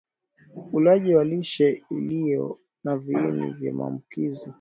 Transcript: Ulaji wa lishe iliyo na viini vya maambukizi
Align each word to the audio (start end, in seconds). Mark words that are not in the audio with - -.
Ulaji 0.73 1.15
wa 1.15 1.23
lishe 1.23 1.83
iliyo 1.91 2.59
na 2.83 2.97
viini 2.97 3.51
vya 3.51 3.73
maambukizi 3.73 4.49